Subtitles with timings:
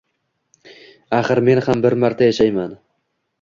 [1.17, 2.75] Axir men ham bir marta yashayman